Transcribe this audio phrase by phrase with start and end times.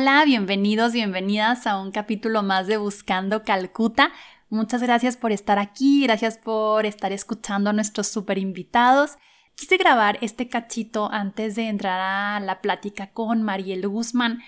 [0.00, 4.12] Hola, bienvenidos, bienvenidas a un capítulo más de Buscando Calcuta.
[4.48, 9.18] Muchas gracias por estar aquí, gracias por estar escuchando a nuestros super invitados.
[9.56, 14.38] Quise grabar este cachito antes de entrar a la plática con Mariel Guzmán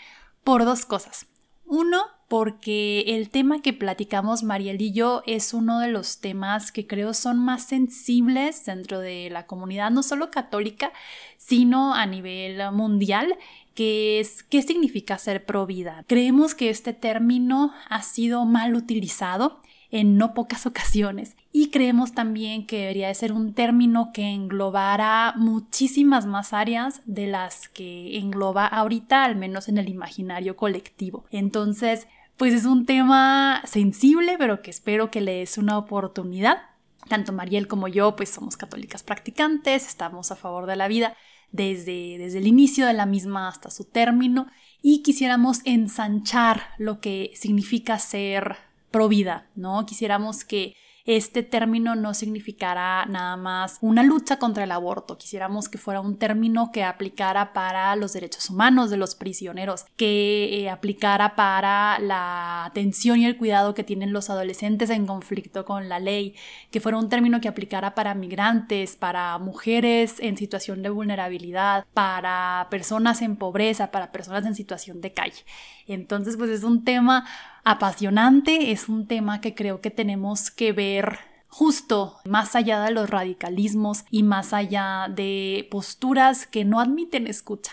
[0.45, 1.27] por dos cosas.
[1.67, 6.87] Uno, porque el tema que platicamos Mariel y yo es uno de los temas que
[6.87, 10.93] creo son más sensibles dentro de la comunidad, no solo católica,
[11.39, 13.37] sino a nivel mundial
[13.81, 16.05] es qué significa ser pro vida.
[16.07, 22.67] Creemos que este término ha sido mal utilizado en no pocas ocasiones y creemos también
[22.67, 28.67] que debería de ser un término que englobara muchísimas más áreas de las que engloba
[28.67, 31.25] ahorita, al menos en el imaginario colectivo.
[31.31, 36.63] Entonces, pues es un tema sensible, pero que espero que le des una oportunidad.
[37.09, 41.17] Tanto Mariel como yo, pues somos católicas practicantes, estamos a favor de la vida,
[41.53, 44.47] desde, desde el inicio de la misma hasta su término
[44.83, 48.57] y quisiéramos ensanchar lo que significa ser
[48.91, 49.85] pro vida, ¿no?
[49.87, 55.19] Quisiéramos que este término no significara nada más una lucha contra el aborto.
[55.19, 60.61] Quisiéramos que fuera un término que aplicara para los derechos humanos de los prisioneros, que
[60.61, 65.89] eh, aplicara para la atención y el cuidado que tienen los adolescentes en conflicto con
[65.89, 66.35] la ley,
[66.71, 72.69] que fuera un término que aplicara para migrantes, para mujeres en situación de vulnerabilidad, para
[72.71, 75.45] personas en pobreza, para personas en situación de calle.
[75.93, 77.27] Entonces, pues es un tema
[77.65, 83.11] apasionante, es un tema que creo que tenemos que ver justo más allá de los
[83.11, 87.73] radicalismos y más allá de posturas que no admiten escucha.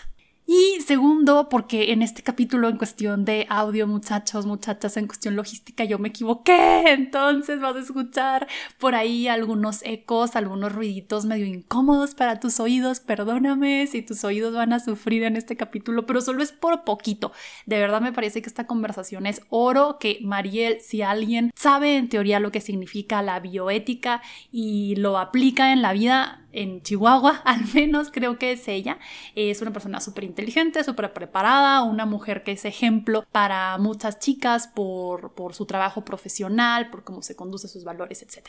[0.50, 5.84] Y segundo, porque en este capítulo en cuestión de audio, muchachos, muchachas, en cuestión logística,
[5.84, 6.84] yo me equivoqué.
[6.86, 8.48] Entonces vas a escuchar
[8.78, 13.00] por ahí algunos ecos, algunos ruiditos medio incómodos para tus oídos.
[13.00, 17.30] Perdóname si tus oídos van a sufrir en este capítulo, pero solo es por poquito.
[17.66, 22.08] De verdad me parece que esta conversación es oro, que Mariel, si alguien sabe en
[22.08, 27.60] teoría lo que significa la bioética y lo aplica en la vida, en Chihuahua, al
[27.74, 28.98] menos creo que es ella.
[29.34, 34.68] Es una persona súper inteligente, súper preparada, una mujer que es ejemplo para muchas chicas
[34.68, 38.48] por, por su trabajo profesional, por cómo se conduce sus valores, etc.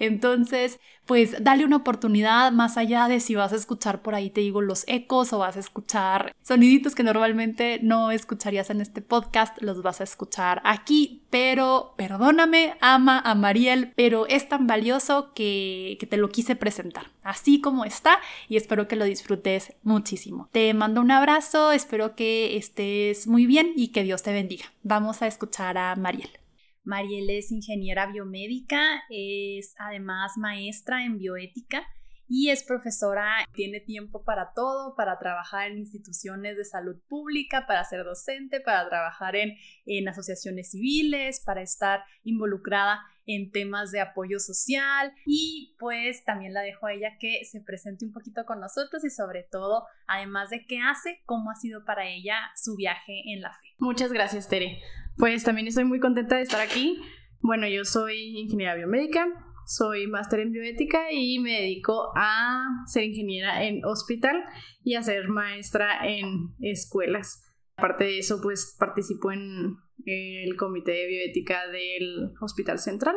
[0.00, 4.40] Entonces, pues dale una oportunidad más allá de si vas a escuchar por ahí, te
[4.40, 9.60] digo, los ecos o vas a escuchar soniditos que normalmente no escucharías en este podcast,
[9.60, 15.96] los vas a escuchar aquí, pero perdóname, ama a Mariel, pero es tan valioso que,
[16.00, 18.18] que te lo quise presentar, así como está,
[18.48, 20.48] y espero que lo disfrutes muchísimo.
[20.52, 24.66] Te mando un abrazo, espero que estés muy bien y que Dios te bendiga.
[24.82, 26.39] Vamos a escuchar a Mariel.
[26.82, 31.86] Mariel es ingeniera biomédica, es además maestra en bioética
[32.32, 37.84] y es profesora, tiene tiempo para todo, para trabajar en instituciones de salud pública, para
[37.84, 44.38] ser docente, para trabajar en, en asociaciones civiles, para estar involucrada en temas de apoyo
[44.38, 49.04] social y pues también la dejo a ella que se presente un poquito con nosotros
[49.04, 53.40] y sobre todo, además de qué hace, cómo ha sido para ella su viaje en
[53.40, 53.74] la fe.
[53.78, 54.80] Muchas gracias, Tere.
[55.20, 56.98] Pues también estoy muy contenta de estar aquí.
[57.42, 59.26] Bueno, yo soy ingeniera biomédica,
[59.66, 64.42] soy máster en bioética y me dedico a ser ingeniera en hospital
[64.82, 67.44] y a ser maestra en escuelas.
[67.76, 69.76] Aparte de eso, pues participo en
[70.06, 73.16] el comité de bioética del Hospital Central.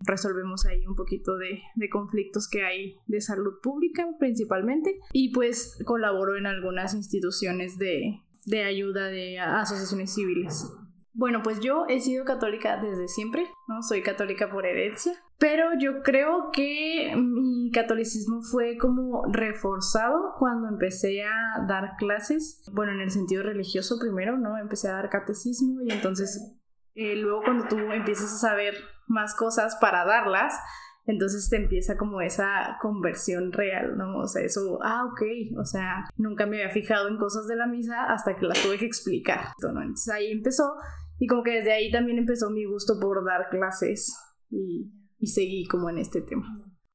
[0.00, 5.78] Resolvemos ahí un poquito de, de, conflictos que hay de salud pública principalmente y pues
[5.86, 10.66] colaboro en algunas instituciones de, de ayuda de asociaciones civiles.
[11.18, 13.82] Bueno, pues yo he sido católica desde siempre, ¿no?
[13.82, 21.24] Soy católica por herencia, pero yo creo que mi catolicismo fue como reforzado cuando empecé
[21.24, 24.58] a dar clases, bueno, en el sentido religioso primero, ¿no?
[24.58, 26.54] Empecé a dar catecismo y entonces
[26.94, 28.74] eh, luego cuando tú empiezas a saber
[29.06, 30.54] más cosas para darlas,
[31.06, 34.18] entonces te empieza como esa conversión real, ¿no?
[34.18, 35.22] O sea, eso, ah, ok,
[35.58, 38.76] o sea, nunca me había fijado en cosas de la misa hasta que las tuve
[38.76, 39.80] que explicar, ¿no?
[39.80, 40.74] Entonces ahí empezó
[41.18, 44.14] y como que desde ahí también empezó mi gusto por dar clases
[44.50, 44.92] y,
[45.26, 46.46] seguí como en este tema.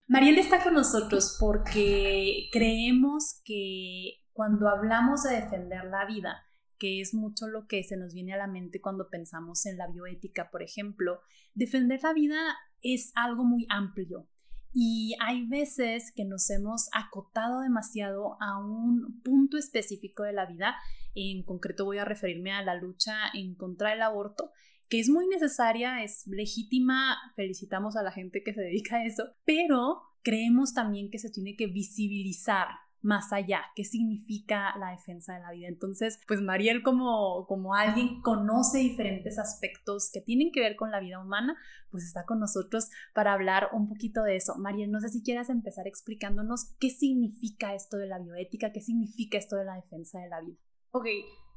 [0.07, 6.43] Mariel está con nosotros porque creemos que cuando hablamos de defender la vida,
[6.77, 9.87] que es mucho lo que se nos viene a la mente cuando pensamos en la
[9.87, 11.19] bioética, por ejemplo,
[11.53, 12.39] defender la vida
[12.81, 14.27] es algo muy amplio.
[14.73, 20.75] Y hay veces que nos hemos acotado demasiado a un punto específico de la vida.
[21.15, 24.51] En concreto voy a referirme a la lucha en contra del aborto,
[24.89, 29.23] que es muy necesaria, es legítima, felicitamos a la gente que se dedica a eso,
[29.45, 32.67] pero creemos también que se tiene que visibilizar
[33.01, 35.67] más allá, qué significa la defensa de la vida.
[35.67, 40.99] Entonces, pues Mariel como, como alguien conoce diferentes aspectos que tienen que ver con la
[40.99, 41.57] vida humana,
[41.89, 44.55] pues está con nosotros para hablar un poquito de eso.
[44.57, 49.37] Mariel, no sé si quieras empezar explicándonos qué significa esto de la bioética, qué significa
[49.37, 50.57] esto de la defensa de la vida.
[50.93, 51.05] Ok,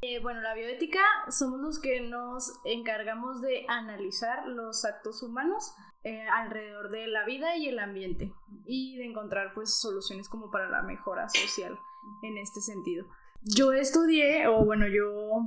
[0.03, 5.73] eh, bueno, la bioética somos los que nos encargamos de analizar los actos humanos
[6.05, 8.33] eh, alrededor de la vida y el ambiente
[8.67, 11.77] y de encontrar pues soluciones como para la mejora social
[12.23, 13.07] en este sentido.
[13.43, 15.41] Yo estudié, o bueno, yo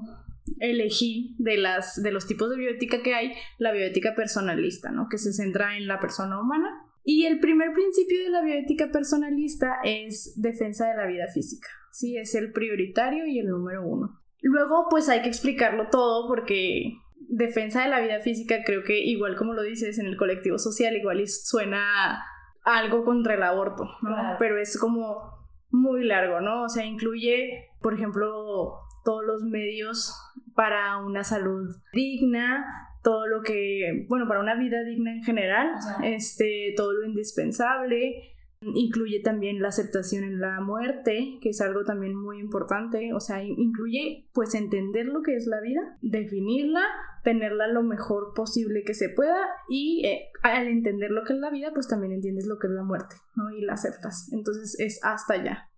[0.60, 5.07] elegí de, las, de los tipos de bioética que hay, la bioética personalista, ¿no?
[5.10, 6.87] Que se centra en la persona humana.
[7.09, 12.18] Y el primer principio de la bioética personalista es defensa de la vida física, ¿sí?
[12.18, 14.19] Es el prioritario y el número uno.
[14.42, 16.98] Luego, pues hay que explicarlo todo porque
[17.30, 20.98] defensa de la vida física creo que igual como lo dices en el colectivo social,
[20.98, 22.25] igual suena
[22.65, 24.36] algo contra el aborto, ¿no?
[24.38, 25.31] Pero es como
[25.69, 26.63] muy largo, ¿no?
[26.63, 30.13] O sea, incluye, por ejemplo, todos los medios
[30.56, 32.65] para una salud digna,
[33.07, 35.69] todo lo que, bueno, para una vida digna en general,
[36.04, 42.15] este, todo lo indispensable, Incluye también la aceptación en la muerte, que es algo también
[42.15, 46.81] muy importante, o sea, incluye pues entender lo que es la vida, definirla,
[47.24, 49.38] tenerla lo mejor posible que se pueda
[49.69, 52.74] y eh, al entender lo que es la vida pues también entiendes lo que es
[52.74, 53.51] la muerte, ¿no?
[53.51, 54.27] Y la aceptas.
[54.33, 55.69] Entonces es hasta allá.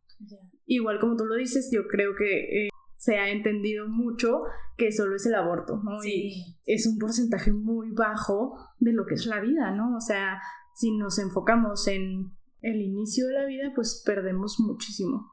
[0.65, 4.41] Igual como tú lo dices, yo creo que eh, se ha entendido mucho
[4.75, 6.03] que solo es el aborto, ¿no?
[6.03, 9.95] Y es un porcentaje muy bajo de lo que es la vida, ¿no?
[9.95, 10.41] O sea,
[10.75, 15.31] si nos enfocamos en el inicio de la vida, pues perdemos muchísimo.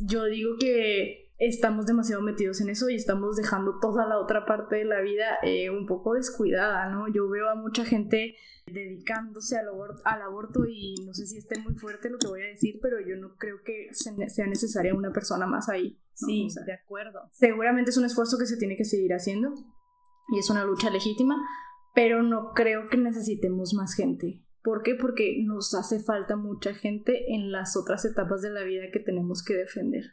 [0.00, 4.76] Yo digo que estamos demasiado metidos en eso y estamos dejando toda la otra parte
[4.76, 7.12] de la vida eh, un poco descuidada, ¿no?
[7.12, 8.36] Yo veo a mucha gente
[8.66, 9.66] dedicándose al,
[10.04, 12.96] al aborto y no sé si esté muy fuerte lo que voy a decir, pero
[13.06, 16.01] yo no creo que sea necesaria una persona más ahí.
[16.14, 17.20] Sí, de acuerdo.
[17.30, 19.54] Seguramente es un esfuerzo que se tiene que seguir haciendo
[20.32, 21.36] y es una lucha legítima,
[21.94, 24.42] pero no creo que necesitemos más gente.
[24.62, 24.94] ¿Por qué?
[24.94, 29.42] Porque nos hace falta mucha gente en las otras etapas de la vida que tenemos
[29.44, 30.04] que defender.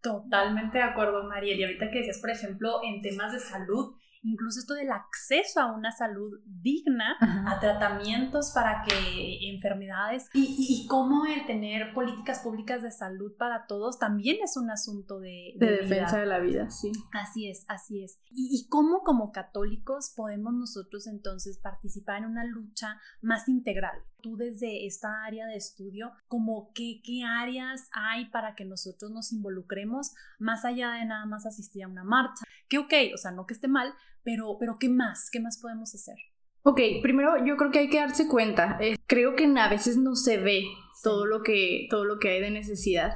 [0.00, 1.58] Totalmente de acuerdo, Mariel.
[1.58, 3.96] Y ahorita que decías, por ejemplo, en temas de salud,
[4.26, 10.86] incluso esto del acceso a una salud digna, a tratamientos para que enfermedades y, y,
[10.86, 15.72] cómo el tener políticas públicas de salud para todos también es un asunto de, de,
[15.72, 16.92] defensa de la vida, sí.
[17.12, 18.20] Así es, así es.
[18.30, 24.02] Y, y cómo como católicos podemos nosotros entonces participar en una lucha más integral.
[24.22, 29.32] Tú desde esta área de estudio, como qué, qué áreas hay para que nosotros nos
[29.32, 32.44] involucremos más allá de nada más asistir a una marcha.
[32.68, 33.94] Que ok, o sea, no que esté mal,
[34.26, 35.30] pero, pero ¿qué más?
[35.30, 36.16] ¿Qué más podemos hacer?
[36.62, 38.76] Ok, primero yo creo que hay que darse cuenta.
[38.80, 40.64] Eh, creo que a veces no se ve
[41.04, 43.12] todo, lo que, todo lo que hay de necesidad.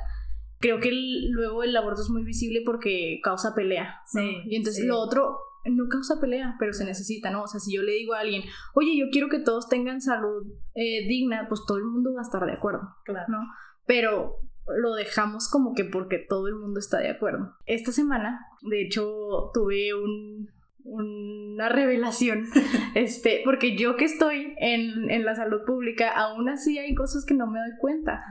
[0.61, 3.97] Creo que luego el aborto es muy visible porque causa pelea.
[4.07, 7.43] Sí, y entonces lo otro no causa pelea, pero se necesita, ¿no?
[7.43, 10.47] O sea, si yo le digo a alguien, oye, yo quiero que todos tengan salud
[10.75, 12.83] eh, digna, pues todo el mundo va a estar de acuerdo.
[13.05, 13.27] Claro.
[13.29, 13.39] ¿no?
[13.85, 14.37] Pero
[14.77, 17.57] lo dejamos como que porque todo el mundo está de acuerdo.
[17.67, 20.51] Esta semana, de hecho, tuve un,
[20.85, 22.47] una revelación,
[22.95, 27.35] este, porque yo que estoy en, en, la salud pública, aún así hay cosas que
[27.35, 28.23] no me doy cuenta.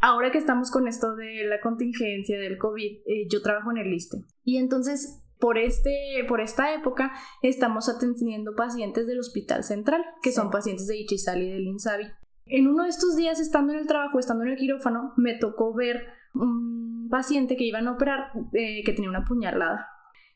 [0.00, 3.90] Ahora que estamos con esto de la contingencia del COVID, eh, yo trabajo en el
[3.90, 10.32] liste Y entonces, por, este, por esta época, estamos atendiendo pacientes del Hospital Central, que
[10.32, 12.06] son pacientes de Ichizal y del Insabi.
[12.46, 15.72] En uno de estos días, estando en el trabajo, estando en el quirófano, me tocó
[15.72, 19.93] ver un paciente que iban a operar eh, que tenía una puñalada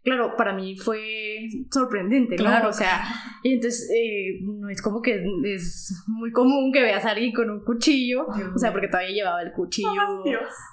[0.08, 2.44] claro, para mí fue sorprendente, ¿no?
[2.44, 2.68] Claro.
[2.68, 3.02] O sea,
[3.42, 7.50] y entonces eh, no es como que es muy común que veas a alguien con
[7.50, 10.24] un cuchillo, o sea, porque todavía llevaba el cuchillo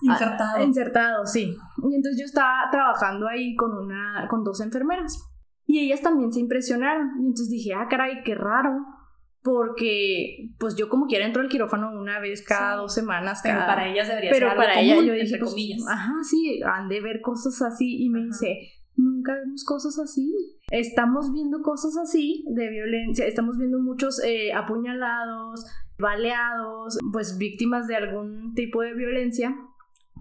[0.02, 0.64] insertado.
[0.64, 1.56] insertado, sí.
[1.90, 5.32] Y entonces yo estaba trabajando ahí con una, con dos enfermeras
[5.68, 7.12] y ellas también se impresionaron.
[7.18, 8.72] Y entonces dije, ah, caray, qué raro.
[9.42, 13.42] Porque, pues yo como quiera entro al quirófano una vez cada dos semanas.
[13.44, 15.56] Pero para ellas debería pero ser algo para ella yo dije, pues,
[15.88, 18.04] ajá, sí, han de ver cosas así.
[18.04, 18.58] Y me dice,
[18.96, 20.34] nunca vemos cosas así.
[20.72, 25.66] Estamos viendo cosas así de violencia, estamos viendo muchos eh, apuñalados,
[25.98, 29.56] baleados, pues víctimas de algún tipo de violencia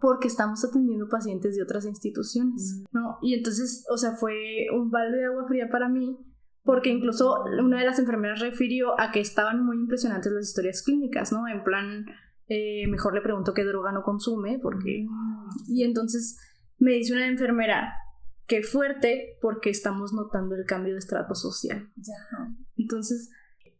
[0.01, 2.99] porque estamos atendiendo pacientes de otras instituciones, Mm.
[2.99, 3.19] ¿no?
[3.23, 6.19] Y entonces, o sea, fue un balde de agua fría para mí,
[6.63, 11.33] porque incluso una de las enfermeras refirió a que estaban muy impresionantes las historias clínicas,
[11.33, 11.49] ¿no?
[11.49, 12.07] En plan,
[12.49, 15.07] eh, mejor le pregunto qué droga no consume, porque...
[15.69, 16.39] Y entonces
[16.79, 17.95] me dice una enfermera,
[18.47, 21.91] qué fuerte, porque estamos notando el cambio de estrato social.
[21.97, 22.15] Ya.
[22.77, 23.31] Entonces,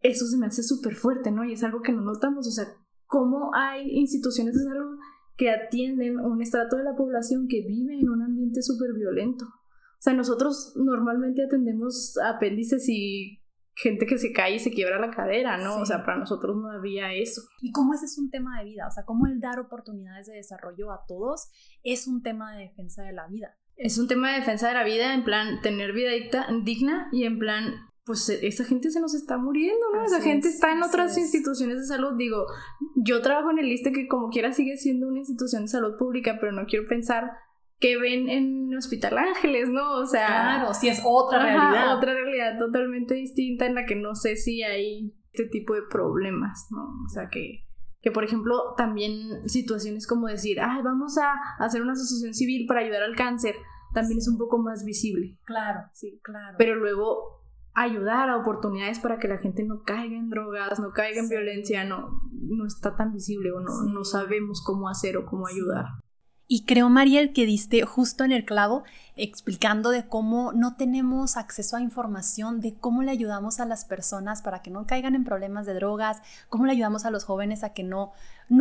[0.01, 1.45] eso se me hace súper fuerte, ¿no?
[1.45, 2.67] Y es algo que no notamos, o sea,
[3.07, 4.99] cómo hay instituciones de salud
[5.37, 9.47] que atienden un estrato de la población que vive en un ambiente súper violento.
[9.47, 13.41] O sea, nosotros normalmente atendemos apéndices y
[13.75, 15.77] gente que se cae y se quiebra la cadera, ¿no?
[15.77, 15.83] Sí.
[15.83, 17.43] O sea, para nosotros no había eso.
[17.61, 20.35] Y cómo ese es un tema de vida, o sea, cómo el dar oportunidades de
[20.35, 21.49] desarrollo a todos
[21.83, 23.57] es un tema de defensa de la vida.
[23.77, 26.11] Es un tema de defensa de la vida, en plan, tener vida
[26.63, 30.05] digna y en plan, pues e- esa gente se nos está muriendo, ¿no?
[30.05, 31.19] esa gente es, está en otras es.
[31.25, 32.13] instituciones de salud.
[32.17, 32.45] Digo,
[32.97, 36.37] yo trabajo en el ISTE que como quiera sigue siendo una institución de salud pública,
[36.41, 37.33] pero no quiero pensar
[37.81, 39.97] que ven en Hospital Ángeles, ¿no?
[39.99, 41.97] O sea, Claro, si es otra ajá, realidad.
[41.99, 46.69] otra realidad totalmente distinta en la que no sé si hay este tipo de problemas,
[46.71, 46.85] ¿no?
[47.05, 47.64] O sea, que,
[48.05, 52.81] que por ejemplo, también situaciones como decir, ay, vamos a hacer una asociación civil para
[52.81, 53.57] ayudar al cáncer,
[53.95, 55.39] también es un poco más visible.
[55.47, 56.57] Claro, sí, claro.
[56.59, 57.41] Pero luego
[57.73, 61.35] ayudar a oportunidades para que la gente no caiga en drogas, no caiga en Sí.
[61.35, 63.91] violencia, no, no está tan visible o no, Sí.
[63.93, 65.87] no sabemos cómo hacer o cómo ayudar.
[66.47, 68.85] Y creo, Mariel, que diste justo en el clavo
[69.17, 74.43] explicando de cómo no tenemos acceso a información, de cómo le ayudamos a las personas
[74.43, 77.73] para que no caigan en problemas de drogas, cómo le ayudamos a los jóvenes a
[77.73, 78.13] que no,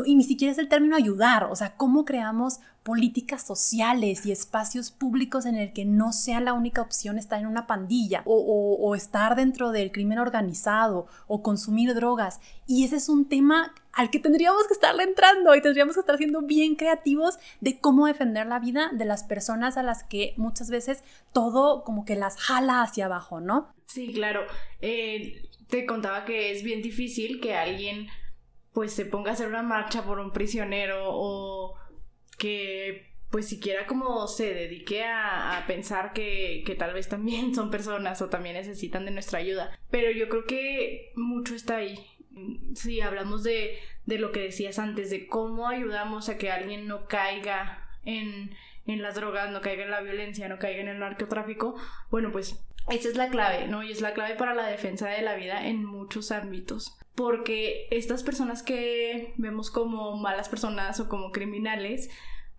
[0.06, 4.92] y ni siquiera es el término ayudar, o sea, cómo creamos políticas sociales y espacios
[4.92, 9.36] públicos en el que no sea la única opción estar en una pandilla o estar
[9.36, 12.40] dentro del crimen organizado o consumir drogas.
[12.68, 16.18] Y ese es un tema al que tendríamos que estarle entrando y tendríamos que estar
[16.18, 20.70] siendo bien creativos de cómo defender la vida de las personas a las que muchas
[20.70, 23.74] veces todo como que las jala hacia abajo, ¿no?
[23.86, 24.46] Sí, claro.
[24.82, 28.08] Eh, te contaba que es bien difícil que alguien
[28.74, 31.76] pues se ponga a hacer una marcha por un prisionero o
[32.38, 37.72] que pues siquiera como se dedique a, a pensar que, que tal vez también son
[37.72, 39.78] personas o también necesitan de nuestra ayuda.
[39.90, 42.00] Pero yo creo que mucho está ahí.
[42.76, 47.08] Sí, hablamos de, de lo que decías antes, de cómo ayudamos a que alguien no
[47.08, 51.76] caiga en, en las drogas, no caiga en la violencia, no caiga en el narcotráfico.
[52.10, 53.84] Bueno, pues esa es la clave, ¿no?
[53.84, 56.98] Y es la clave para la defensa de la vida en muchos ámbitos.
[57.16, 62.10] Porque estas personas que vemos como malas personas o como criminales,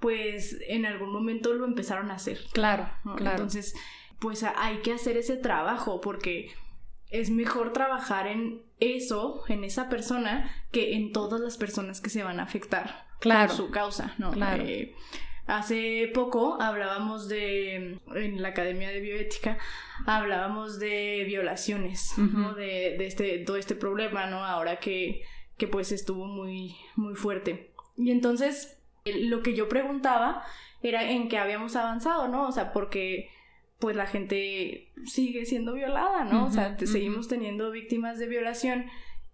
[0.01, 2.39] pues en algún momento lo empezaron a hacer.
[2.53, 3.19] Claro, ¿no?
[3.19, 3.75] Entonces,
[4.21, 6.53] pues hay que hacer ese trabajo porque
[7.11, 12.23] es mejor trabajar en eso, en esa persona, que en todas las personas que se
[12.23, 13.49] van a afectar Claro.
[13.49, 14.33] por su causa, ¿no?
[14.33, 14.63] Claro.
[14.67, 14.95] Eh,
[15.47, 19.59] hace poco hablábamos de, en la Academia de Bioética,
[20.07, 22.55] hablábamos de violaciones, ¿no?
[22.55, 24.45] De, de este, todo este problema, ¿no?
[24.45, 25.23] Ahora que,
[25.57, 27.73] que pues estuvo muy, muy fuerte.
[27.97, 30.43] Y entonces, lo que yo preguntaba
[30.83, 32.49] era en qué habíamos avanzado, ¿no?
[32.49, 33.31] O sea, porque
[33.79, 36.47] pues la gente sigue siendo violada, ¿no?
[36.47, 38.87] o sea, seguimos teniendo víctimas de violación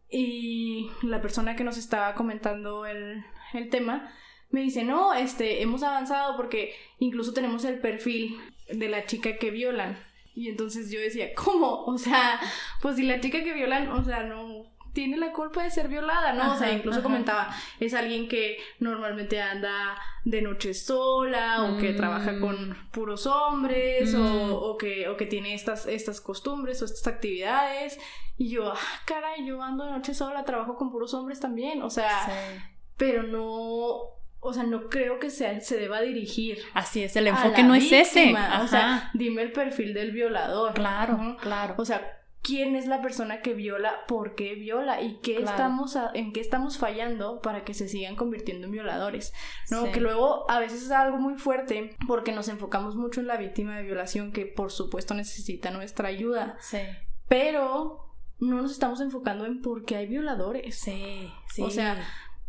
[0.09, 4.13] y la persona que nos estaba comentando el, el tema
[4.51, 8.37] me dice, no, este, hemos avanzado porque incluso tenemos el perfil
[8.69, 9.99] de la chica que violan.
[10.35, 11.85] Y entonces yo decía, ¿cómo?
[11.85, 12.41] O sea,
[12.83, 16.33] pues si la chica que violan, o sea, no tiene la culpa de ser violada,
[16.33, 16.53] ¿no?
[16.53, 17.03] o sea, incluso ajá.
[17.05, 21.97] comentaba, es alguien que normalmente anda de noche sola o que Mm.
[21.97, 24.21] trabaja con puros hombres Mm.
[24.21, 27.99] o, o que, o que tiene estas, estas costumbres o estas actividades.
[28.37, 31.91] Y yo, ah, caray, yo ando de noche sola, trabajo con puros hombres también, o
[31.91, 32.63] sea, Sí.
[32.97, 34.01] pero no,
[34.43, 36.59] o sea, no creo que se, se deba dirigir.
[36.75, 38.35] Así es, el enfoque no es ese.
[38.63, 40.73] O sea, dime el perfil del violador.
[40.75, 41.37] claro, ¿no?
[41.37, 41.75] claro.
[41.77, 44.07] O sea, ¿quién es la persona que viola?
[44.09, 45.03] ¿Por qué viola?
[45.03, 45.51] ¿Y qué Claro.
[45.51, 49.33] estamos a- en qué estamos fallando para que se sigan convirtiendo en violadores?
[49.71, 49.87] ¿No?
[49.87, 49.93] Sí.
[49.93, 53.77] Que luego a veces es algo muy fuerte porque nos enfocamos mucho en la víctima
[53.77, 56.79] de violación que por supuesto necesita nuestra ayuda, Sí,
[57.29, 58.07] pero
[58.39, 60.77] no nos estamos enfocando en por qué hay violadores.
[60.79, 61.63] sí, sí.
[61.63, 62.03] O sea,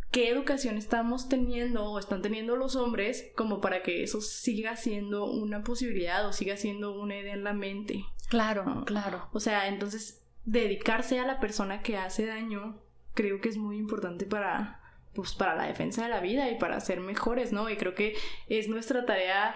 [0.09, 5.25] ¿qué educación estamos teniendo o están teniendo los hombres como para que eso siga siendo
[5.25, 8.05] una posibilidad o siga siendo una idea en la mente?
[8.31, 9.27] Claro, claro.
[9.33, 12.81] O sea, entonces dedicarse a la persona que hace daño
[13.13, 14.79] creo que es muy importante para
[15.13, 17.69] pues para la defensa de la vida y para ser mejores, ¿no?
[17.69, 18.15] Y creo que
[18.47, 19.55] es nuestra tarea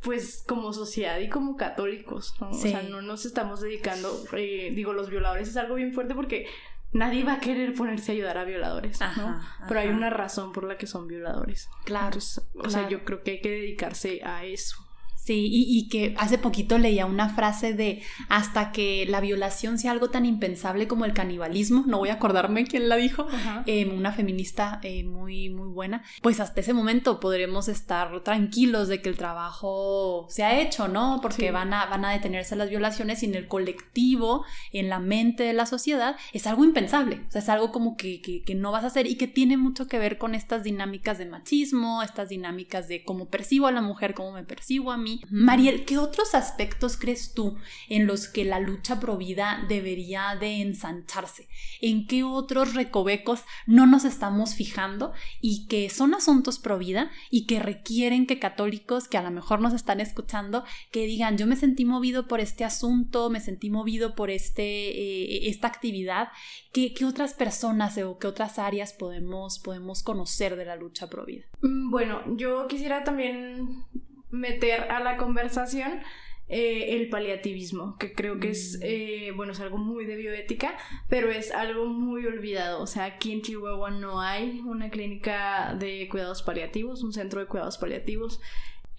[0.00, 2.54] pues como sociedad y como católicos, ¿no?
[2.54, 2.68] Sí.
[2.68, 6.46] O sea, no nos estamos dedicando, eh, digo, los violadores es algo bien fuerte porque
[6.92, 9.40] nadie va a querer ponerse a ayudar a violadores, ¿no?
[9.66, 11.68] Pero hay una razón por la que son violadores.
[11.84, 12.18] Claro.
[12.18, 14.85] o sea, yo creo que hay que dedicarse a eso.
[15.26, 20.08] Sí, y, que hace poquito leía una frase de hasta que la violación sea algo
[20.08, 23.26] tan impensable como el canibalismo, no voy a acordarme quién la dijo,
[23.66, 29.02] em, una feminista eh, muy, muy buena, pues hasta ese momento podremos estar tranquilos de
[29.02, 31.18] que el trabajo se ha hecho, ¿no?
[31.20, 35.42] Porque van, a, van a detenerse las violaciones y en el colectivo, en la mente
[35.42, 38.70] de la sociedad, es algo impensable, o sea, es algo como que, que, que no
[38.70, 42.28] vas a hacer y que tiene mucho que ver con estas dinámicas de machismo, estas
[42.28, 46.34] dinámicas de cómo percibo a la mujer, cómo me percibo a mí Mariel, ¿qué otros
[46.34, 47.56] aspectos crees tú
[47.88, 51.48] en los que la lucha pro vida debería de ensancharse?
[51.80, 57.46] ¿En qué otros recovecos no nos estamos fijando y que son asuntos pro vida y
[57.46, 61.56] que requieren que católicos que a lo mejor nos están escuchando que digan yo me
[61.56, 66.28] sentí movido por este asunto, me sentí movido por este, eh, esta actividad?
[66.72, 71.24] ¿Qué, ¿Qué, otras personas o qué otras áreas podemos, podemos conocer de la lucha pro
[71.24, 71.44] vida?
[71.62, 73.84] Mm, bueno, yo quisiera también
[74.30, 76.00] meter a la conversación
[76.48, 78.82] eh, el paliativismo, que creo que es, mm.
[78.84, 80.76] eh, bueno, es algo muy de bioética,
[81.08, 82.80] pero es algo muy olvidado.
[82.80, 87.46] O sea, aquí en Chihuahua no hay una clínica de cuidados paliativos, un centro de
[87.46, 88.40] cuidados paliativos.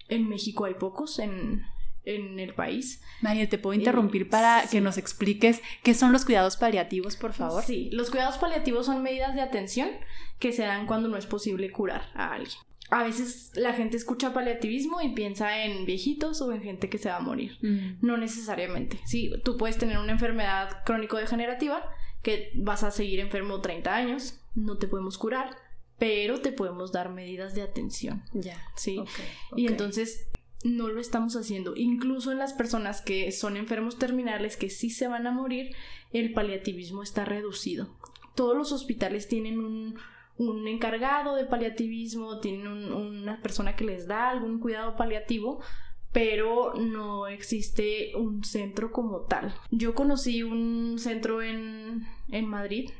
[0.08, 1.64] En México hay pocos, en,
[2.04, 3.02] en el país.
[3.22, 7.62] María, ¿te puedo interrumpir para que nos expliques qué son los cuidados paliativos, por favor?
[7.62, 9.88] Sí, los cuidados paliativos son medidas de atención
[10.38, 14.32] que se dan cuando no es posible curar a alguien a veces la gente escucha
[14.32, 17.58] paliativismo y piensa en viejitos o en gente que se va a morir.
[17.60, 18.06] Mm.
[18.06, 18.98] No necesariamente.
[19.04, 21.82] Sí, tú puedes tener una enfermedad crónico-degenerativa
[22.22, 25.56] que vas a seguir enfermo 30 años, no te podemos curar,
[25.98, 28.22] pero te podemos dar medidas de atención.
[28.32, 28.56] Ya.
[28.74, 29.00] Sí.
[29.56, 30.28] Y entonces
[30.64, 31.76] no lo estamos haciendo.
[31.76, 35.74] Incluso en las personas que son enfermos terminales, que sí se van a morir,
[36.12, 37.88] el paliativismo está reducido.
[38.34, 39.96] Todos los hospitales tienen un
[40.38, 45.60] un encargado de paliativismo, tienen una persona que les da algún cuidado paliativo,
[46.12, 49.54] pero no existe un centro como tal.
[49.70, 52.06] Yo conocí un centro en,
[52.46, 52.90] Madrid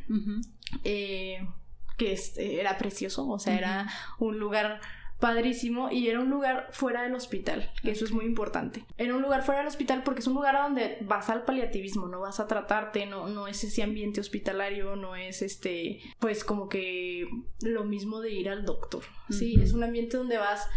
[0.84, 1.46] eh,
[1.96, 4.80] que era precioso, o sea, era un lugar
[5.20, 8.84] padrísimo y era un lugar fuera del hospital, que eso es muy importante.
[8.96, 12.20] Era un lugar fuera del hospital porque es un lugar donde vas al paliativismo, no
[12.20, 17.28] vas a tratarte, no, no es ese ambiente hospitalario, no es este, pues como que
[17.62, 19.58] lo mismo de ir al doctor, ¿sí?
[19.60, 20.68] Es un ambiente donde vas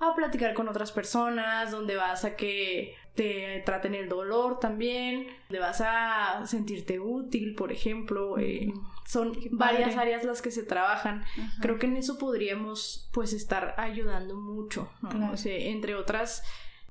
[0.00, 5.58] a platicar con otras personas, donde vas a que te traten el dolor también, donde
[5.58, 8.38] vas a sentirte útil, por ejemplo.
[8.38, 8.72] Eh,
[9.08, 11.24] son varias áreas las que se trabajan.
[11.62, 14.90] Creo que en eso podríamos pues estar ayudando mucho.
[15.46, 16.42] entre otras,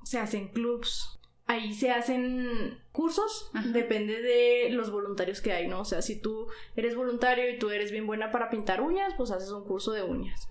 [0.02, 1.20] se hacen clubs.
[1.46, 5.80] Ahí se hacen cursos, depende de los voluntarios que hay, ¿no?
[5.80, 9.30] O sea, si tú eres voluntario y tú eres bien buena para pintar uñas, pues
[9.30, 10.46] haces un curso de uñas.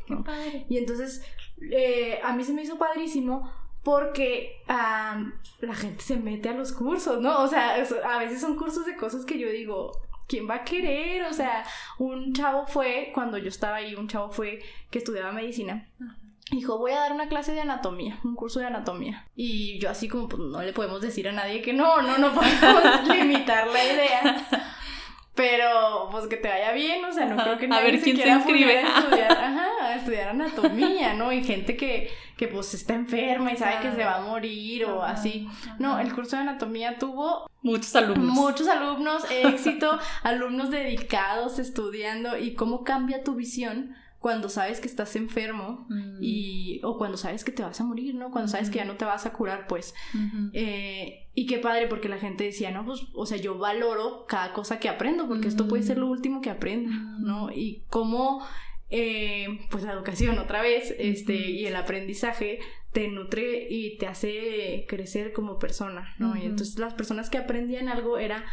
[0.69, 1.21] Y entonces,
[1.69, 3.51] eh, a mí se me hizo padrísimo
[3.83, 7.43] porque la gente se mete a los cursos, ¿no?
[7.43, 11.23] O sea, a veces son cursos de cosas que yo digo, ¿quién va a querer?
[11.23, 11.63] O sea,
[11.97, 14.61] un chavo fue, cuando yo estaba ahí, un chavo fue
[14.91, 15.87] que estudiaba medicina.
[16.51, 19.25] Dijo, voy a dar una clase de anatomía, un curso de anatomía.
[19.35, 22.33] Y yo así como, pues no le podemos decir a nadie que no, no, no
[22.33, 24.47] podemos limitar la idea.
[25.35, 28.15] Pero, pues que te vaya bien, o sea, no creo que nadie a ver, ¿quién
[28.15, 28.79] se quiera se inscribe?
[28.79, 29.56] A estudiar, ajá,
[30.07, 31.31] estudiar anatomía, ¿no?
[31.31, 35.03] Y gente que, que pues está enferma y sabe que se va a morir o
[35.03, 35.47] así.
[35.79, 38.35] No, el curso de anatomía tuvo muchos alumnos.
[38.35, 45.15] Muchos alumnos, éxito, alumnos dedicados estudiando y cómo cambia tu visión cuando sabes que estás
[45.15, 46.17] enfermo mm.
[46.21, 48.31] y o cuando sabes que te vas a morir, ¿no?
[48.31, 49.93] Cuando sabes que ya no te vas a curar, pues.
[50.53, 54.53] Eh, y qué padre porque la gente decía, no, pues, o sea, yo valoro cada
[54.53, 56.11] cosa que aprendo porque esto puede ser lo mm.
[56.11, 56.89] último que aprenda,
[57.19, 57.51] ¿no?
[57.51, 58.43] Y cómo,
[58.89, 62.59] eh, pues la educación otra vez, este, y el aprendizaje
[62.93, 66.35] te nutre y te hace crecer como persona, ¿no?
[66.37, 68.45] Y entonces las personas que aprendían algo era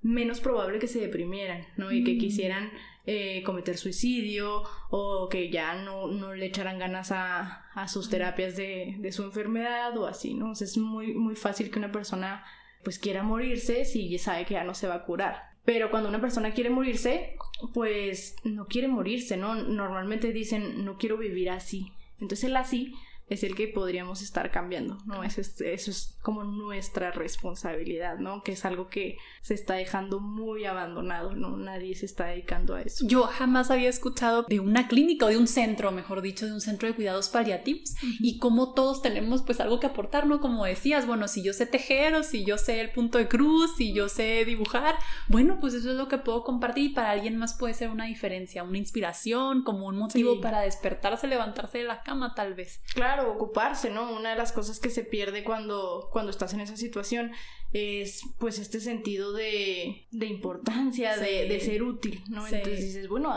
[0.00, 1.92] menos probable que se deprimieran, ¿no?
[1.92, 2.70] Y que quisieran
[3.04, 8.56] eh, cometer suicidio o que ya no, no le echaran ganas a, a sus terapias
[8.56, 10.52] de, de, su enfermedad o así, ¿no?
[10.52, 12.44] es muy, muy fácil que una persona
[12.84, 15.51] pues quiera morirse si sabe que ya no se va a curar.
[15.64, 17.36] Pero cuando una persona quiere morirse,
[17.72, 19.54] pues no quiere morirse, ¿no?
[19.54, 21.92] Normalmente dicen, no quiero vivir así.
[22.18, 22.94] Entonces el así
[23.28, 25.24] es el que podríamos estar cambiando, ¿no?
[25.24, 28.42] Eso es, eso es como nuestra responsabilidad, ¿no?
[28.42, 31.56] Que es algo que se está dejando muy abandonado, ¿no?
[31.56, 33.06] Nadie se está dedicando a eso.
[33.06, 36.60] Yo jamás había escuchado de una clínica o de un centro, mejor dicho, de un
[36.60, 40.40] centro de cuidados paliativos y cómo todos tenemos pues algo que aportar, ¿no?
[40.40, 43.76] Como decías, bueno, si yo sé tejer o si yo sé el punto de cruz,
[43.76, 44.96] si yo sé dibujar,
[45.28, 48.04] bueno, pues eso es lo que puedo compartir y para alguien más puede ser una
[48.04, 52.82] diferencia, una inspiración, como un motivo para despertarse, levantarse de la cama tal vez.
[52.94, 54.12] Claro ocuparse, ¿no?
[54.12, 57.32] Una de las cosas que se pierde cuando, cuando estás en esa situación
[57.72, 62.46] es pues este sentido de, de importancia, de, ser útil, ¿no?
[62.46, 63.32] Entonces dices, bueno,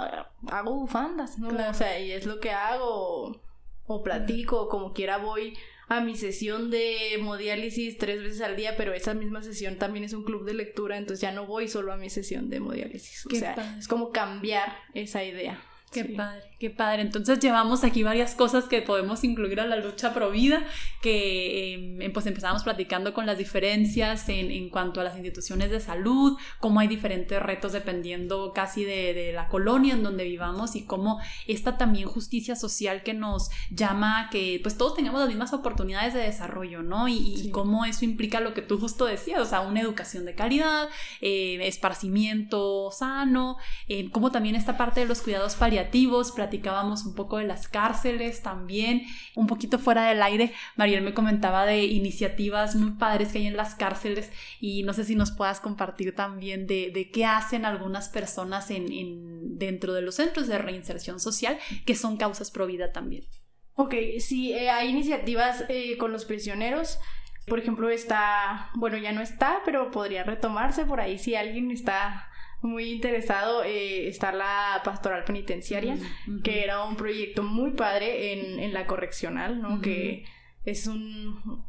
[0.48, 1.50] hago bufandas, ¿no?
[1.50, 3.42] O sea, y es lo que hago,
[3.88, 5.58] o, platico, o como quiera voy
[5.88, 10.14] a mi sesión de hemodiálisis tres veces al día, pero esa misma sesión también es
[10.14, 13.26] un club de lectura, entonces ya no voy solo a mi sesión de hemodiálisis.
[13.28, 15.62] O sea, es como cambiar esa idea.
[15.92, 17.02] Qué padre, qué padre.
[17.02, 20.63] Entonces llevamos aquí varias cosas que podemos incluir a la lucha pro vida,
[21.02, 25.80] que em, pues empezamos platicando con las diferencias en, en, cuanto a las instituciones de
[25.80, 30.84] salud, cómo hay diferentes retos dependiendo casi de, de, la colonia en donde vivamos y
[30.84, 35.54] cómo esta también justicia social que nos llama a que pues todos tengamos las mismas
[35.54, 37.08] oportunidades de desarrollo, ¿no?
[37.08, 40.89] Y, cómo eso implica lo que tú justo decías, o sea, una educación de calidad,
[41.22, 47.38] eh, esparcimiento sano, eh, cómo también esta parte de los cuidados paliativos platicábamos un poco
[47.38, 49.01] de las cárceles también,
[49.36, 53.58] un poquito fuera del aire, Mariel me comentaba de iniciativas muy padres que hay en
[53.58, 58.69] las cárceles y no sé si nos puedas compartir también de, qué hacen algunas personas
[58.69, 63.25] en, dentro de los centros de reinserción social que son causas pro vida también.
[63.73, 66.99] Ok, sí, eh, hay iniciativas eh, con los prisioneros.
[67.47, 72.29] Por ejemplo, está, bueno, ya no está, pero podría retomarse por ahí si alguien está
[72.62, 75.98] muy interesado eh, está la pastoral penitenciaria,
[76.44, 79.82] que era un proyecto muy padre en, en la correccional, ¿no?
[79.82, 80.26] Que
[80.65, 81.63] es un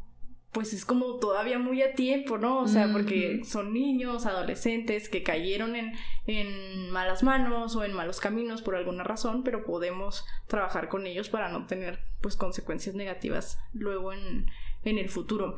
[0.57, 2.61] pues es como todavía muy a tiempo, ¿no?
[2.61, 5.93] O sea, porque son niños, adolescentes que cayeron en,
[6.25, 11.29] en, malas manos o en malos caminos por alguna razón, pero podemos trabajar con ellos
[11.29, 14.47] para no tener pues consecuencias negativas luego en,
[14.83, 15.57] en el futuro.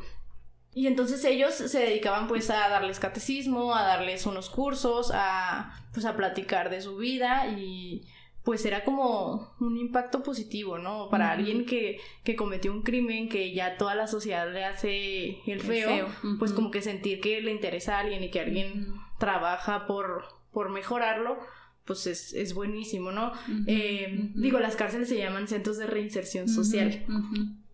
[0.80, 6.06] Y entonces ellos se dedicaban pues a darles catecismo, a darles unos cursos, a pues
[6.06, 8.04] a platicar de su vida y
[8.46, 11.10] pues era como un impacto positivo, ¿no?
[11.10, 15.60] Para alguien que, que, cometió un crimen que ya toda la sociedad le hace el
[15.60, 16.08] feo,
[16.40, 20.70] pues como que sentir que le interesa a alguien y que alguien trabaja por, por
[20.70, 21.40] mejorarlo,
[21.84, 23.34] pues es, es buenísimo, ¿no?
[23.68, 27.04] Eh, digo, las cárceles se llaman centros de reinserción social.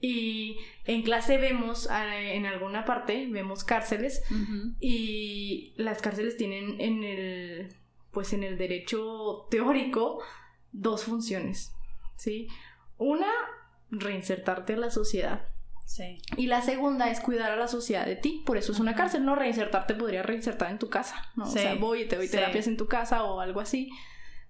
[0.07, 4.21] Y en clase vemos, ah, en alguna parte, vemos cárceles
[4.79, 7.75] y las cárceles tienen en el,
[8.11, 10.19] pues en el derecho teórico
[10.71, 11.73] dos funciones,
[12.17, 12.49] ¿sí?
[12.99, 13.31] Una,
[13.89, 15.47] reinsertarte a la sociedad.
[15.87, 16.21] Sí.
[16.37, 19.25] Y la segunda es cuidar a la sociedad de ti, por eso es una cárcel,
[19.25, 19.35] ¿no?
[19.35, 21.45] Reinsertarte podría reinsertar en tu casa, ¿no?
[21.45, 23.89] O sea, voy y te doy terapias en tu casa o algo así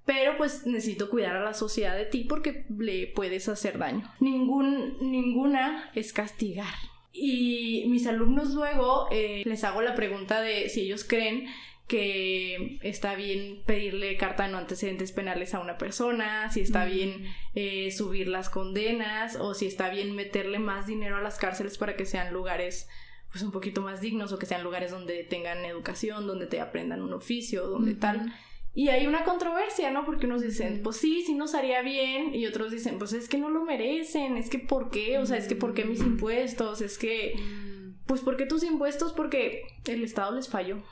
[0.05, 4.11] pero pues necesito cuidar a la sociedad de ti porque le puedes hacer daño.
[4.19, 6.73] Ningún, ninguna es castigar.
[7.11, 11.47] Y mis alumnos luego eh, les hago la pregunta de si ellos creen
[11.87, 17.25] que está bien pedirle carta de no antecedentes penales a una persona, si está bien
[17.53, 21.95] eh, subir las condenas o si está bien meterle más dinero a las cárceles para
[21.95, 22.89] que sean lugares
[23.31, 27.01] pues un poquito más dignos o que sean lugares donde tengan educación, donde te aprendan
[27.01, 28.33] un oficio, donde tal.
[28.77, 30.03] Y hay una controversia, ¿no?
[30.03, 33.37] Porque unos dicen, pues sí, sí nos haría bien, y otros dicen, pues es que
[33.37, 35.17] no lo merecen, es que ¿por qué?
[35.17, 36.81] O sea, es que ¿por qué mis impuestos?
[36.81, 38.05] Es que, mm.
[38.05, 39.13] pues ¿por qué tus impuestos?
[39.13, 40.83] Porque el Estado les falló.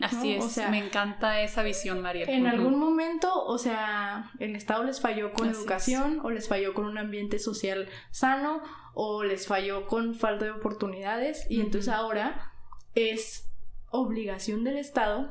[0.00, 2.24] Así es, o sea, me encanta esa visión, María.
[2.24, 6.86] En algún momento, o sea, el Estado les falló con educación, o les falló con
[6.86, 8.62] un ambiente social sano,
[8.94, 12.52] o les falló con falta de oportunidades, y entonces ahora
[12.94, 13.47] es
[13.90, 15.30] obligación del Estado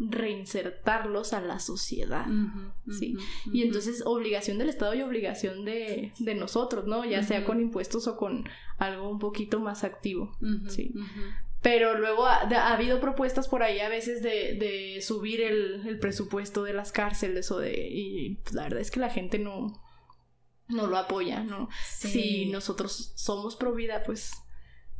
[0.00, 2.26] reinsertarlos a la sociedad,
[2.98, 3.16] ¿sí?
[3.52, 7.04] Y entonces obligación del Estado y obligación de, de nosotros, ¿no?
[7.04, 10.36] Ya sea con impuestos o con algo un poquito más activo,
[10.68, 10.94] ¿sí?
[11.60, 16.62] Pero luego ha, habido propuestas por ahí a veces de, de subir el, el, presupuesto
[16.62, 17.88] de las cárceles o de...
[17.90, 19.82] Y pues, la verdad es que la gente no,
[20.68, 21.68] no lo apoya, ¿no?
[21.84, 24.32] Si nosotros somos pro vida, pues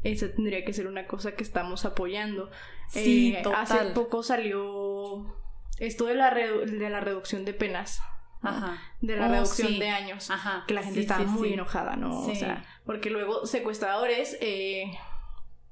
[0.03, 2.51] esa tendría que ser una cosa que estamos apoyando.
[2.89, 5.37] Sí, eh, Hace poco salió
[5.79, 8.01] esto de la, de la reducción de penas.
[8.43, 8.81] Ajá.
[9.01, 10.31] De la oh, reducción de años.
[10.31, 10.65] Ajá.
[10.67, 12.21] Que la gente estaba muy enojada, ¿no?
[12.21, 14.93] O sea, porque luego secuestradores, eh,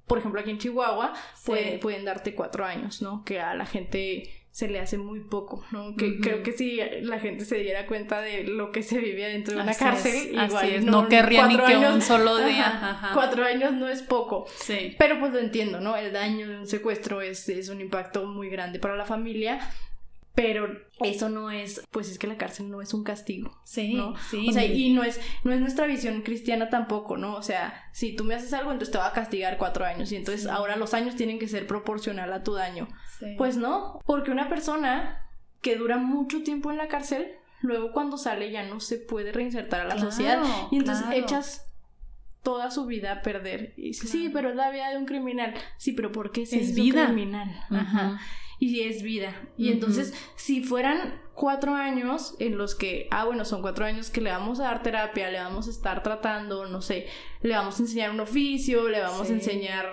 [0.07, 3.25] por ejemplo, aquí en Chihuahua, pueden darte cuatro años, ¿no?
[3.25, 5.95] Que a la gente se le hace muy poco, ¿no?
[5.97, 9.55] Que creo que si la gente se diera cuenta de lo que se vivía dentro
[9.55, 13.11] de una cárcel, igual no, querría ni que un solo día.
[13.13, 14.47] Cuatro años no es poco.
[14.55, 14.97] Sí.
[14.99, 15.95] Pero pues lo entiendo, ¿no?
[15.95, 19.61] El daño de un secuestro es, es un impacto muy grande para la familia
[20.37, 20.69] pero
[21.01, 23.59] eso no es, pues es que la cárcel no es un castigo.
[23.65, 24.15] Sí, ¿no?
[24.31, 24.47] sí.
[24.47, 27.37] O sea, y no es, no es nuestra visión cristiana tampoco, ¿no?
[27.37, 30.17] O sea, si tú me haces algo, entonces te va a castigar cuatro años y
[30.17, 32.87] entonces ahora los años tienen que ser proporcional a tu daño.
[33.39, 35.27] Pues no, porque una persona
[35.63, 39.81] que dura mucho tiempo en la cárcel, luego cuando sale ya no se puede reinsertar
[39.81, 41.65] a la sociedad y entonces echas
[42.43, 43.73] toda su vida a perder.
[43.79, 45.55] Y sí, pero es la vida de un criminal.
[45.79, 47.07] Sí, pero ¿por qué es vida?
[47.07, 47.59] criminal?
[47.71, 48.21] Ajá
[48.59, 49.35] y es vida.
[49.57, 54.21] Y entonces, si fueran cuatro años en los que, ah, bueno, son cuatro años que
[54.21, 57.07] le vamos a dar terapia, le vamos a estar tratando, no sé,
[57.43, 59.87] le vamos a enseñar un oficio, le vamos a enseñar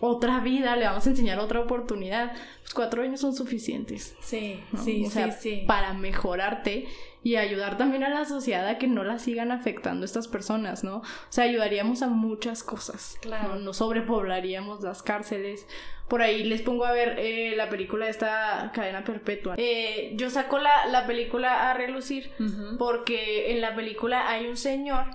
[0.00, 4.16] otra vida, le vamos a enseñar otra oportunidad, pues cuatro años son suficientes.
[4.20, 5.64] Sí, sí, sí, sí.
[5.68, 6.88] Para mejorarte
[7.22, 10.96] y ayudar también a la sociedad a que no la sigan afectando estas personas, ¿no?
[10.96, 13.16] O sea, ayudaríamos a muchas cosas.
[13.20, 13.56] Claro.
[13.56, 15.68] No, sobrepoblaríamos las cárceles.
[16.12, 19.54] Por ahí les pongo a ver eh, la película de esta cadena perpetua.
[19.56, 22.30] Eh, yo saco la, la, película a relucir
[22.78, 25.06] porque en la película hay un señor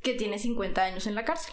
[0.00, 1.52] que tiene 50 años en la cárcel.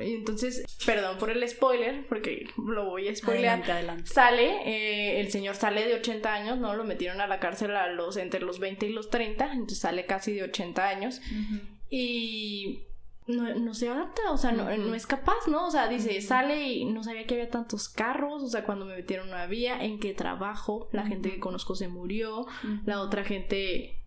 [0.00, 3.62] Y entonces, perdón por el spoiler, porque lo voy a spoilear.
[4.06, 6.74] Sale, eh, el señor sale de 80 años, ¿no?
[6.74, 10.06] Lo metieron a la cárcel a los, entre los 20 y los 30, entonces sale
[10.06, 11.20] casi de 80 años.
[11.90, 12.84] Y
[13.26, 15.66] no, no, se adapta, o sea, no, no, es capaz, ¿no?
[15.66, 18.96] O sea, dice, sale y no sabía que había tantos carros, o sea, cuando me
[18.96, 22.46] metieron no había, en qué trabajo, la gente que conozco se murió,
[22.84, 24.00] la otra gente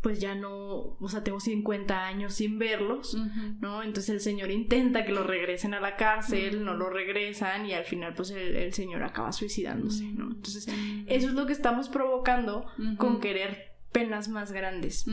[0.00, 3.16] pues ya no, o sea, tengo 50 años sin verlos,
[3.60, 3.82] ¿no?
[3.82, 7.84] Entonces el señor intenta que lo regresen a la cárcel, no lo regresan y al
[7.84, 10.30] final pues el, señor acaba suicidándose, ¿no?
[10.30, 10.68] Entonces
[11.06, 12.66] eso es lo que estamos provocando
[12.96, 15.06] con querer penas más grandes.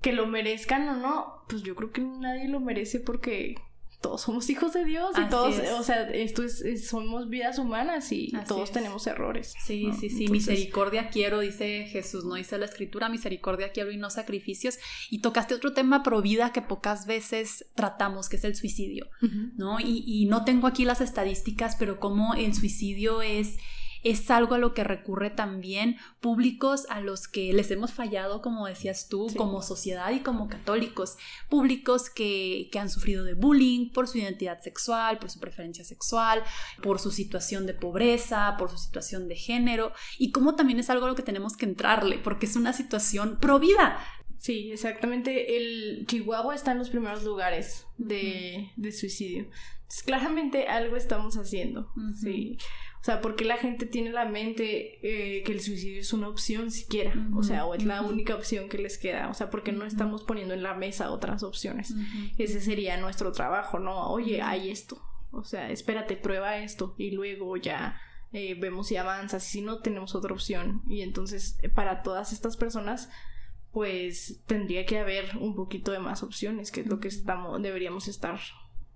[0.00, 3.56] Que lo merezcan o no, pues yo creo que nadie lo merece porque
[4.02, 8.32] todos somos hijos de Dios y todos, o sea, esto es, somos vidas humanas y
[8.48, 9.54] todos tenemos errores.
[9.64, 14.10] Sí, sí, sí, misericordia quiero, dice Jesús, no dice la escritura, misericordia quiero y no
[14.10, 14.78] sacrificios.
[15.08, 19.08] Y tocaste otro tema pro vida que pocas veces tratamos, que es el suicidio,
[19.56, 19.78] ¿no?
[19.78, 23.56] Y, y no tengo aquí las estadísticas, pero como el suicidio es
[24.02, 28.66] es algo a lo que recurre también públicos a los que les hemos fallado, como
[28.66, 31.16] decías tú, como sociedad y como católicos,
[31.48, 36.42] públicos que, que han sufrido de bullying por su identidad sexual, por su preferencia sexual,
[36.82, 41.06] por su situación de pobreza, por su situación de género, y como también es algo
[41.06, 43.98] a lo que tenemos que entrarle, porque es una situación pro vida.
[44.42, 45.56] Sí, exactamente.
[45.56, 49.48] El Chihuahua está en los primeros lugares de, de suicidio.
[50.04, 51.92] claramente algo estamos haciendo.
[52.20, 52.58] Sí.
[53.02, 56.70] O sea, porque la gente tiene la mente eh, que el suicidio es una opción
[56.70, 57.12] siquiera?
[57.34, 59.28] O sea, o es la única opción que les queda.
[59.28, 61.92] O sea, porque no estamos poniendo en la mesa otras opciones.
[62.38, 64.08] Ese sería nuestro trabajo, ¿no?
[64.08, 65.02] Oye, hay esto.
[65.32, 68.00] O sea, espérate, prueba esto y luego ya
[68.32, 69.42] eh, vemos si avanzas.
[69.42, 70.82] Si no, tenemos otra opción.
[70.86, 73.10] Y entonces, eh, para todas estas personas,
[73.72, 78.06] pues tendría que haber un poquito de más opciones, que es lo que estamos, deberíamos
[78.06, 78.38] estar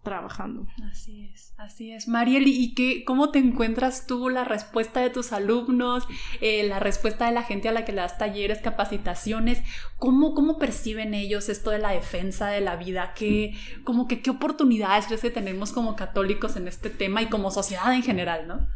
[0.07, 0.69] trabajando.
[0.88, 2.07] Así es, así es.
[2.07, 6.07] Mariel, ¿y qué, cómo te encuentras tú la respuesta de tus alumnos,
[6.40, 9.61] eh, la respuesta de la gente a la que le das talleres, capacitaciones?
[9.99, 13.14] ¿Cómo, cómo perciben ellos esto de la defensa de la vida?
[13.16, 17.51] ¿Qué, como que, ¿Qué oportunidades crees que tenemos como católicos en este tema y como
[17.51, 18.69] sociedad en general, no?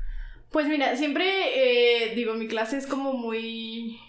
[0.50, 4.00] Pues mira, siempre eh, digo, mi clase es como muy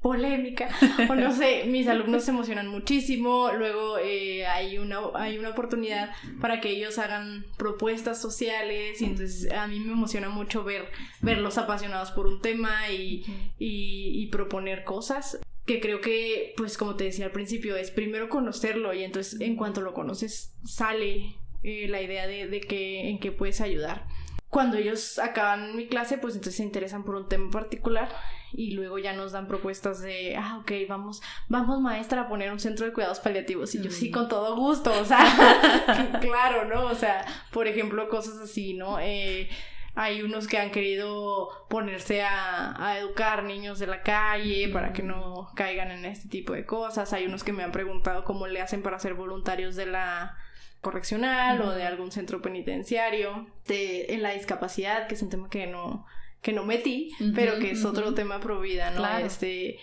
[0.00, 0.68] polémica,
[1.08, 6.10] o no sé, mis alumnos se emocionan muchísimo, luego eh, hay, una, hay una oportunidad
[6.40, 10.88] para que ellos hagan propuestas sociales y entonces a mí me emociona mucho ver,
[11.20, 13.24] verlos apasionados por un tema y,
[13.58, 18.94] y, proponer cosas que creo que, pues como te decía al principio, es primero conocerlo
[18.94, 23.32] y entonces en cuanto lo conoces sale eh, la idea de, de que, en qué
[23.32, 24.06] puedes ayudar.
[24.50, 28.08] Cuando ellos acaban mi clase, pues entonces se interesan por un tema particular
[28.52, 32.58] y luego ya nos dan propuestas de, ah, ok, vamos, vamos maestra a poner un
[32.58, 33.74] centro de cuidados paliativos.
[33.76, 36.86] Y yo sí, con todo gusto, o sea, claro, ¿no?
[36.86, 38.98] O sea, por ejemplo, cosas así, ¿no?
[38.98, 39.48] Eh,
[39.94, 45.02] hay unos que han querido ponerse a, a, educar niños de la calle para que
[45.02, 47.12] no caigan en este tipo de cosas.
[47.12, 50.36] Hay unos que me han preguntado cómo le hacen para ser voluntarios de la
[50.80, 55.66] correccional o de algún centro penitenciario, de, en la discapacidad, que es un tema que
[55.66, 56.06] no,
[56.42, 59.06] que no metí, pero que es otro tema pro vida, ¿no?
[59.18, 59.78] Este,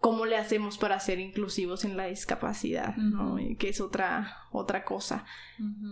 [0.00, 3.38] cómo le hacemos para ser inclusivos en la discapacidad, ¿no?
[3.58, 5.24] Que es otra, otra cosa.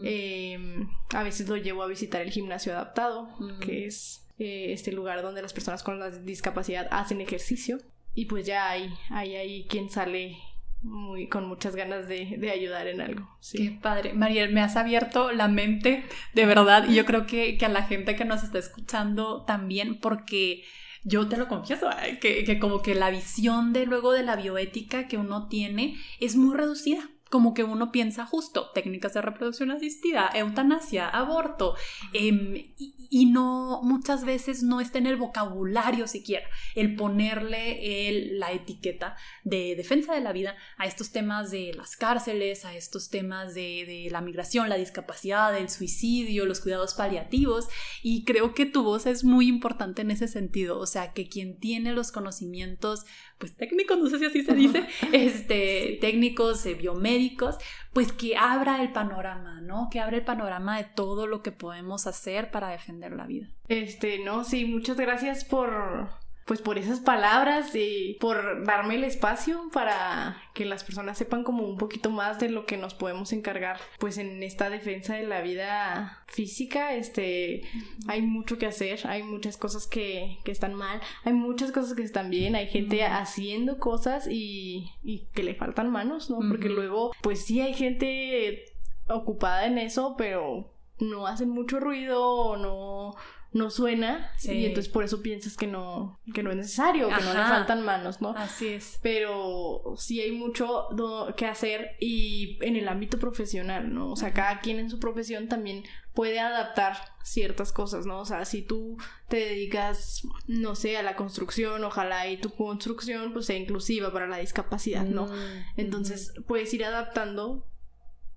[0.02, 3.28] Em, a veces lo llevo a visitar el gimnasio adaptado,
[3.60, 7.78] que es eh, este lugar donde las personas con la discapacidad hacen ejercicio.
[8.16, 10.36] Y pues ya hay, hay, hay quien sale
[10.84, 13.28] muy, con muchas ganas de, ayudar en algo.
[13.52, 14.12] Qué padre.
[14.12, 17.82] Mariel, me has abierto la mente, de verdad, y yo creo que, que a la
[17.82, 20.62] gente que nos está escuchando también, porque
[21.02, 21.88] yo te lo confieso,
[22.20, 26.36] que, que, como que la visión de luego de la bioética que uno tiene es
[26.36, 31.74] muy reducida como que uno piensa justo técnicas de reproducción asistida, eutanasia, aborto,
[32.12, 38.52] em, y, no muchas veces no está en el vocabulario siquiera el ponerle el, la
[38.52, 43.54] etiqueta de defensa de la vida a estos temas de las cárceles, a estos temas
[43.54, 47.66] de, de la migración, la discapacidad, el suicidio, los cuidados paliativos,
[48.00, 51.58] y creo que tu voz es muy importante en ese sentido, o sea, que quien
[51.58, 53.06] tiene los conocimientos
[53.44, 57.58] pues técnicos, no sé si así se dice, este, técnicos, eh, biomédicos,
[57.92, 59.90] pues que abra el panorama, ¿no?
[59.90, 63.48] Que abra el panorama de todo lo que podemos hacer para defender la vida.
[63.68, 66.08] Este, no, sí, muchas gracias por,
[66.44, 71.64] pues por esas palabras y por darme el espacio para que las personas sepan como
[71.64, 75.40] un poquito más de lo que nos podemos encargar pues en esta defensa de la
[75.40, 77.62] vida física este
[78.08, 82.02] hay mucho que hacer hay muchas cosas que, que están mal hay muchas cosas que
[82.02, 87.12] están bien hay gente haciendo cosas y, y que le faltan manos no porque luego
[87.22, 88.66] pues sí hay gente
[89.08, 93.14] ocupada en eso pero no hacen mucho ruido o no
[93.54, 97.32] no suena y entonces por eso piensas que no, que no es necesario, que no
[97.32, 98.30] le faltan manos, ¿no?
[98.30, 98.98] Así es.
[99.00, 100.88] Pero sí hay mucho
[101.36, 104.10] que hacer y en el ámbito profesional, ¿no?
[104.10, 108.20] O sea, cada quien en su profesión también puede adaptar ciertas cosas, ¿no?
[108.20, 108.96] O sea, si tú
[109.28, 114.26] te dedicas, no sé, a la construcción, ojalá y tu construcción pues sea inclusiva para
[114.26, 115.26] la discapacidad, ¿no?
[115.26, 117.68] Mm, entonces puedes ir adaptando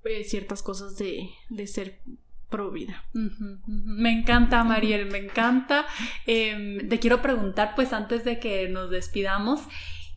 [0.03, 2.01] eh, ciertas cosas de, de ser
[2.49, 3.03] pro vida.
[3.13, 5.85] Me encanta, Mariel, me encanta.
[6.25, 9.61] Em, te quiero preguntar, pues antes de que nos despidamos,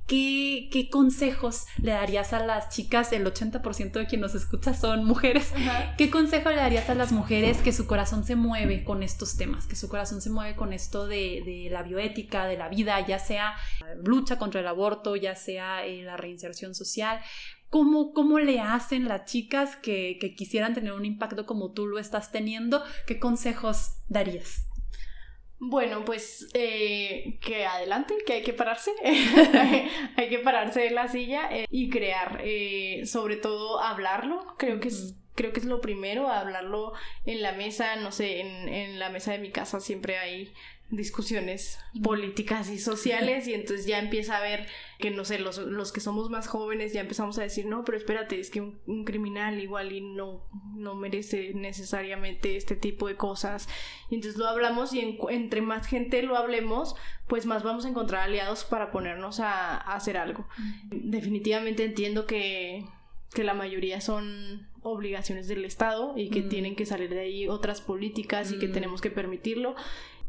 [0.06, 3.12] ¿qué, qué consejos le darías a las chicas?
[3.12, 5.52] El 80% de quien nos escucha son mujeres.
[5.98, 9.66] ¿Qué consejo le darías a las mujeres que su corazón se mueve con estos temas?
[9.66, 13.18] Que su corazón se mueve con esto de, de la bioética, de la vida, ya
[13.18, 13.54] sea
[14.02, 17.20] lucha contra el aborto, ya sea eh, la reinserción social.
[17.70, 21.98] ¿Cómo, ¿Cómo, le hacen las chicas que, que, quisieran tener un impacto como tú lo
[21.98, 22.82] estás teniendo?
[23.06, 24.66] ¿Qué consejos darías?
[25.62, 28.90] Bueno, pues eh, que adelante, que hay que pararse,
[30.16, 34.88] hay que pararse de la silla eh, y crear, eh, sobre todo hablarlo, creo que
[34.88, 36.92] es creo que es lo primero, hablarlo
[37.24, 40.52] en la mesa, no sé, en, en la mesa de mi casa siempre hay
[40.90, 44.66] discusiones políticas y sociales y entonces ya empieza a ver
[44.98, 47.96] que no sé, los, los, que somos más jóvenes ya empezamos a decir, no, pero
[47.96, 53.68] espérate, es que un, criminal igual y no, no merece necesariamente este tipo de cosas.
[54.10, 56.96] Y entonces lo hablamos y entre más gente lo hablemos,
[57.28, 60.46] pues más vamos a encontrar aliados para ponernos a, a hacer algo.
[60.90, 62.84] Definitivamente entiendo que,
[63.32, 67.80] que la mayoría son obligaciones del Estado y que tienen que salir de ahí otras
[67.80, 69.76] políticas y que tenemos que permitirlo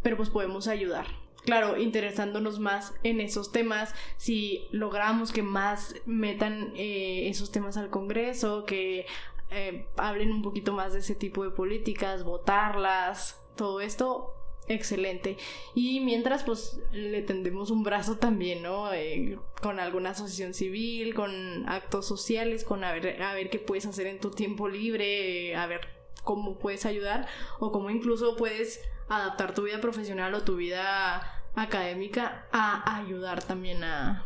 [0.01, 1.07] pero pues podemos ayudar.
[1.43, 7.89] Claro, interesándonos más en esos temas, si logramos que más metan eh, esos temas al
[7.89, 9.07] Congreso, que
[9.49, 14.35] eh, hablen un poquito más de ese tipo de políticas, votarlas, todo esto,
[14.67, 15.35] excelente.
[15.73, 18.93] Y mientras, pues le tendemos un brazo también, ¿no?
[18.93, 23.87] Eh, con alguna asociación civil, con actos sociales, con a ver, a ver qué puedes
[23.87, 27.27] hacer en tu tiempo libre, a ver cómo puedes ayudar
[27.59, 31.21] o cómo incluso puedes adaptar tu vida profesional o tu vida
[31.55, 34.25] académica a ayudar también a,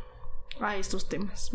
[0.60, 1.52] a estos temas.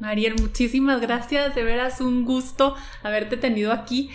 [0.00, 4.10] Mariel, muchísimas gracias, de veras un gusto haberte tenido aquí.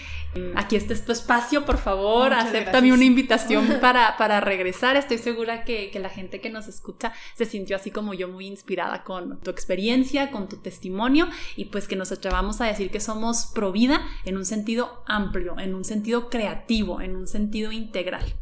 [0.55, 4.95] Aquí este es tu espacio, por favor, acéptame una invitación para, para regresar.
[4.95, 8.47] Estoy segura que, que, la gente que nos escucha se sintió así como yo muy
[8.47, 12.99] inspirada con tu experiencia, con tu testimonio y pues que nos atrevamos a decir que
[12.99, 18.33] somos pro vida en un sentido amplio, en un sentido creativo, en un sentido integral.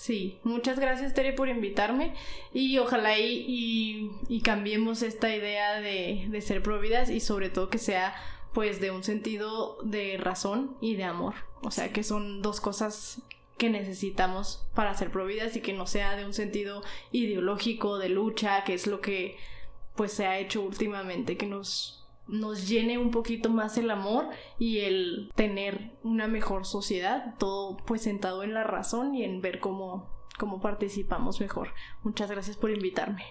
[0.00, 2.14] Sí, muchas gracias Tere por invitarme
[2.54, 7.76] y ojalá y, y, cambiemos esta idea de, de ser providas y sobre todo que
[7.76, 8.14] sea
[8.54, 11.34] pues de un sentido de razón y de amor.
[11.60, 13.20] O sea que son dos cosas
[13.58, 16.82] que necesitamos para ser providas y que no sea de un sentido
[17.12, 19.36] ideológico, de lucha, que es lo que
[19.96, 21.99] pues se ha hecho últimamente, que nos
[22.30, 28.02] nos llene un poquito más el amor y el tener una mejor sociedad, todo pues
[28.02, 31.74] sentado en la razón y en ver cómo, cómo participamos mejor.
[32.02, 33.24] Muchas gracias por invitarme.